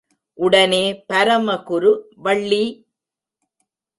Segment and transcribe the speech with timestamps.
[0.37, 1.91] உடனே பரமகுரு,
[2.17, 2.63] வள்ளி!